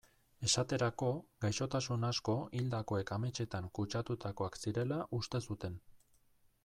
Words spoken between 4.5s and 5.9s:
zirela uste zuten.